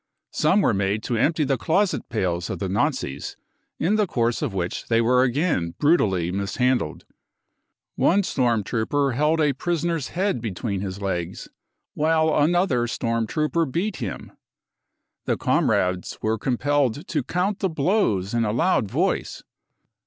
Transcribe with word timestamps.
Some 0.31 0.61
were 0.61 0.73
made 0.73 1.03
to 1.03 1.15
empty 1.15 1.43
the 1.43 1.59
closet 1.59 2.09
pails 2.09 2.49
of 2.49 2.57
the 2.57 2.67
Nazis, 2.67 3.37
in 3.77 3.97
the 3.97 4.07
course 4.07 4.41
of 4.41 4.51
which 4.51 4.87
they 4.87 4.99
were 4.99 5.21
again 5.21 5.75
brutally 5.77 6.31
mis 6.31 6.55
handled. 6.55 7.05
One 7.97 8.23
storm 8.23 8.63
trooper 8.63 9.11
held 9.11 9.39
a 9.39 9.53
prisoner's 9.53 10.07
head 10.07 10.41
between 10.41 10.81
his 10.81 11.03
legs, 11.03 11.49
while 11.93 12.35
another 12.35 12.87
storm 12.87 13.27
trooper 13.27 13.63
beat 13.67 13.97
him. 13.97 14.31
The 15.25 15.37
comrades 15.37 16.17
were 16.19 16.39
compelled 16.39 17.07
to 17.07 17.23
count 17.23 17.59
the 17.59 17.69
blows 17.69 18.33
in 18.33 18.43
a 18.43 18.51
loud 18.51 18.89
voice. 18.89 19.43